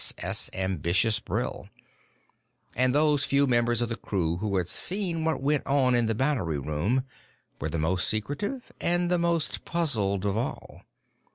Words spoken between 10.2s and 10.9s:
of all.